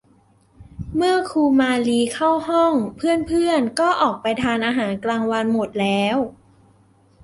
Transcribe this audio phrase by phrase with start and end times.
[0.95, 6.17] เมื่อครูมาลีเข้าห้องเพื่อน ๆ ก็ออกไปทานอาหารกลางวันหมดแล้ว